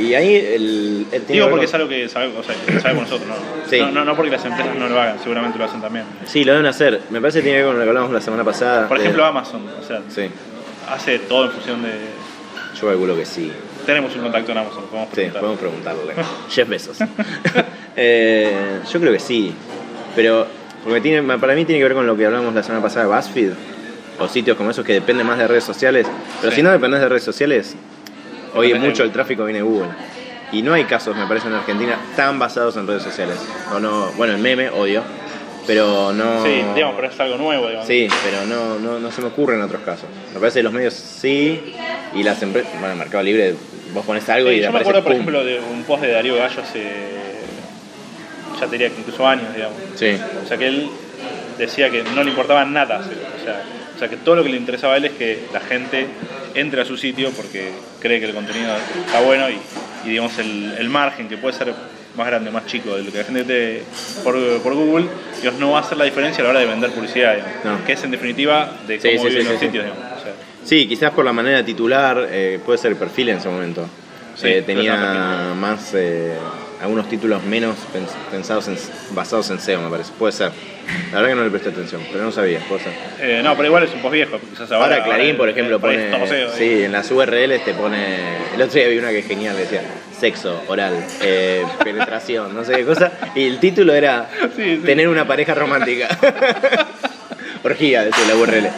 [0.00, 3.28] Y ahí el, el Digo porque es algo que sabe- o sea, que sabemos nosotros,
[3.28, 3.34] ¿no?
[3.68, 3.78] Sí.
[3.80, 6.04] No, no, no porque las empresas no lo hagan, seguramente lo hacen también.
[6.26, 7.02] Sí, lo deben hacer.
[7.10, 8.88] Me parece que tiene que ver con lo que hablamos la semana pasada.
[8.88, 10.30] Por de- ejemplo, Amazon, o sea, Sí,
[10.88, 11.90] hace todo en función de...
[12.80, 13.52] yo calculo que sí.
[13.84, 15.40] Tenemos un contacto en Amazon, podemos Sí, preguntar.
[15.40, 16.14] podemos preguntarle.
[16.50, 16.98] Jeff Bezos.
[17.94, 19.52] Eh, yo creo que sí.
[20.16, 20.46] Pero
[20.84, 23.14] porque tiene, para mí tiene que ver con lo que hablamos la semana pasada de
[23.14, 23.52] BuzzFeed.
[24.18, 26.06] O sitios como esos que dependen más de redes sociales.
[26.40, 26.56] Pero Sí.
[26.56, 27.74] si no dependes de redes sociales,
[28.54, 29.88] hoy mucho el tráfico viene de Google.
[30.52, 33.38] Y no hay casos, me parece, en Argentina tan basados en redes sociales.
[33.74, 35.02] O no, bueno, en meme, odio.
[35.66, 36.44] Pero no.
[36.44, 37.86] Sí, digamos, pero es algo nuevo, digamos.
[37.86, 40.06] Sí, pero no, no, no se me ocurre en otros casos.
[40.34, 41.74] Me parece que los medios sí
[42.14, 42.72] y las empresas.
[42.80, 43.54] Bueno, Mercado Libre,
[43.94, 46.36] vos pones algo Sí, y yo me acuerdo, por ejemplo, de un post de Darío
[46.36, 46.82] Gallo hace,
[48.62, 49.76] ya te diría que incluso años, digamos.
[49.94, 50.88] Sí, O sea, que él
[51.58, 53.18] decía que no le importaba nada hacer.
[53.40, 53.62] O sea,
[53.94, 56.06] o sea, que todo lo que le interesaba a él es que la gente
[56.54, 57.70] entre a su sitio porque
[58.00, 58.74] cree que el contenido
[59.06, 59.58] está bueno y,
[60.04, 61.72] y, digamos, el, el margen que puede ser
[62.16, 63.82] más grande, más chico de lo que la gente te
[64.22, 65.06] por, por Google,
[65.38, 67.64] digamos, no va a hacer la diferencia a la hora de vender publicidad, digamos.
[67.64, 67.84] No.
[67.84, 69.90] Que es en definitiva de cómo sí, viven sí, los sí, sitios, sí.
[69.90, 70.20] digamos.
[70.20, 70.32] O sea,
[70.64, 73.88] Sí, quizás por la manera de titular, eh, puede ser el perfil en ese momento.
[74.42, 76.34] Eh, tenía más, eh,
[76.82, 78.76] algunos títulos menos pens- pensados en,
[79.14, 80.12] basados en SEO, me parece.
[80.18, 80.50] Puede ser.
[81.12, 82.92] La verdad que no le presté atención, pero no sabía, puede ser.
[83.20, 84.38] eh, no, pero igual es un post viejo.
[84.50, 86.06] Quizás ahora, Ahora, Clarín, por eh, ejemplo, pone.
[86.06, 87.96] es todo SEO, sí, en las URLs te pone.
[88.54, 89.82] El otro día vi una que es genial, decía
[90.18, 93.12] sexo, oral, eh, penetración, no sé qué cosa.
[93.36, 94.82] Y el título era Sí, sí.
[94.84, 96.08] Tener una pareja romántica.
[97.64, 98.68] Orgía, decía la URL.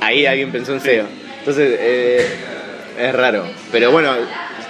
[0.00, 1.04] Ahí alguien pensó en SEO.
[1.40, 2.26] Entonces, eh,
[2.98, 3.44] es raro.
[3.70, 4.12] Pero bueno,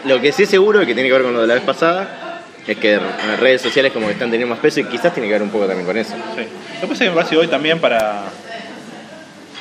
[0.07, 2.24] lo que sí es seguro que tiene que ver con lo de la vez pasada
[2.67, 5.33] es que las redes sociales como que están teniendo más peso y quizás tiene que
[5.35, 6.15] ver un poco también con eso.
[6.35, 6.43] Sí.
[6.75, 8.23] Lo que pasa es que me parece que hoy también para,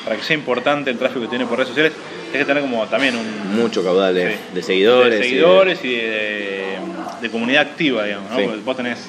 [0.03, 1.93] para que sea importante el tráfico que tiene por redes sociales,
[2.33, 5.09] hay que tener como también un Mucho caudal de, sí, de seguidores.
[5.11, 6.65] de y de- seguidores y de,
[7.21, 8.31] de comunidad activa, digamos.
[8.31, 8.37] ¿no?
[8.37, 8.43] Sí.
[8.45, 8.99] Porque Vos tenés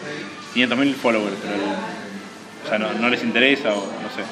[0.55, 1.55] 500.000 followers, pero
[2.65, 4.23] o sea, no, no les interesa o no sé.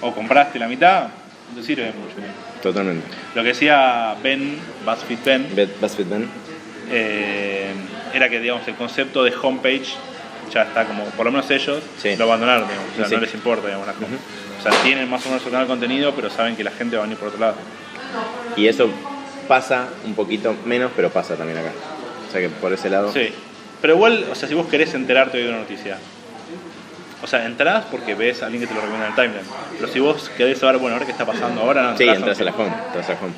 [0.00, 1.08] O compraste la mitad,
[1.54, 2.14] no te sirve mucho.
[2.62, 3.06] Totalmente.
[3.34, 6.28] Lo que decía Ben, BuzzFeed Ben, BuzzFeed Ben.
[6.90, 7.72] Eh,
[8.14, 9.86] era que digamos el concepto de homepage
[10.52, 12.16] ya está como, por lo menos ellos Sí.
[12.16, 13.14] lo abandonaron, digamos, o sea, Sí.
[13.14, 14.16] no les importa, digamos, la home.
[14.58, 17.02] O sea, tienen más o menos ordenado el contenido, pero saben que la gente va
[17.02, 17.54] a venir por otro lado.
[18.56, 18.88] Y eso
[19.48, 21.70] pasa un poquito menos, pero pasa también acá.
[22.28, 23.12] O sea que por ese lado.
[23.12, 23.32] Sí.
[23.80, 25.96] Pero igual, o sea, si vos querés enterarte de una noticia,
[27.22, 29.46] o sea, entrás porque ves a alguien que te lo recomienda en el timeline.
[29.78, 32.44] Pero si vos querés saber, bueno, ahora qué está pasando, ahora no Sí, entras a
[32.44, 32.72] la home.
[32.88, 33.32] Entras a la home.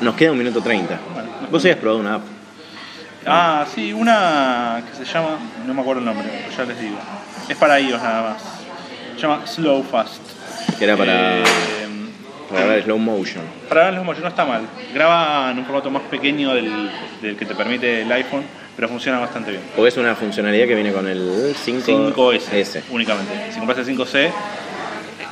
[0.00, 0.98] Nos queda un minuto treinta.
[1.12, 1.28] Bueno.
[1.50, 2.22] Vos habías probado una app.
[3.26, 6.96] Ah, sí, una que se llama, no me acuerdo el nombre, pero ya les digo.
[7.48, 8.42] Es para iOS nada más.
[9.16, 10.20] Se llama Slow Fast.
[10.78, 11.44] Que era para, Eh,
[12.50, 13.42] para ver slow motion.
[13.68, 14.62] Para ver los motion no está mal.
[14.92, 16.90] Graba en un formato más pequeño del,
[17.22, 18.44] del que te permite el iPhone,
[18.76, 19.62] pero funciona bastante bien.
[19.74, 23.32] Porque es una funcionalidad que viene con el 5 5S S, únicamente.
[23.52, 24.30] Si compras el 5C,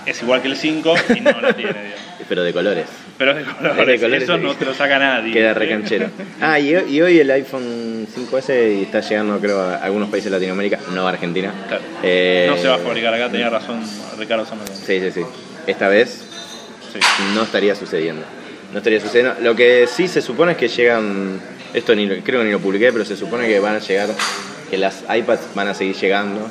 [0.07, 2.01] es igual que el 5 y no la tiene, digamos.
[2.29, 2.87] pero de colores.
[3.19, 5.33] Pero es de colores, Es de colores, eso no te lo saca nadie.
[5.33, 6.09] Queda recanchero.
[6.41, 10.31] Ah, y, hoy- y hoy el iPhone 5S y está llegando, creo, a algunos países
[10.31, 11.53] de Latinoamérica, no a Argentina.
[11.69, 11.83] Claro.
[12.03, 13.81] Eh, No se va a fabricar acá, tenía razón
[14.19, 14.69] Ricardo Samuel.
[14.69, 15.21] Sí, sí, sí.
[15.67, 16.25] Esta vez
[16.93, 16.99] Sí.
[17.35, 18.23] no estaría sucediendo.
[18.73, 19.35] No estaría sucediendo.
[19.41, 21.41] Lo que sí se supone es que llegan,
[21.75, 24.09] esto ni lo- creo que ni lo publiqué, pero se supone que van a llegar,
[24.71, 26.51] que las iPads van a seguir llegando.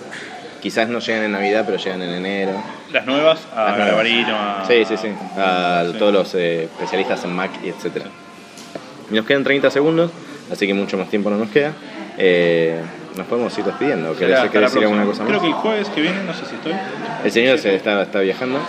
[0.62, 2.52] Quizás no llegan en Navidad, pero llegan en enero.
[2.91, 4.06] Las nuevas, a Las nuevas.
[4.30, 4.65] A...
[4.67, 5.08] Sí, sí, sí.
[5.38, 5.97] A Sí.
[5.97, 8.06] todos los eh, especialistas en Mac y etcétera.
[9.10, 10.12] Nos quedan 30 segundos,
[10.52, 11.74] así que mucho más tiempo no nos queda.
[12.17, 12.80] Eh,
[13.17, 14.13] nos podemos ir despidiendo.
[14.13, 15.30] ¿Querés, Será hasta querés la decir alguna cosa más?
[15.30, 16.74] Creo que el jueves que viene, no sé si estoy.
[17.24, 18.60] El señor se está, está viajando.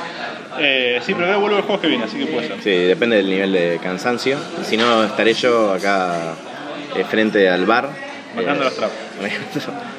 [0.58, 2.56] Eh, sí, pero que vuelvo el jueves que viene, así que puede ser.
[2.62, 4.38] Sí, depende del nivel de cansancio.
[4.64, 6.34] Si no, estaré yo acá
[6.96, 7.90] eh, frente al bar.
[8.34, 8.96] Marcando Eh, las trapas.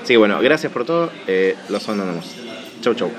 [0.03, 1.11] Así que bueno, gracias por todo.
[1.27, 2.25] Eh, los abandonamos.
[2.81, 3.11] Chau, chau.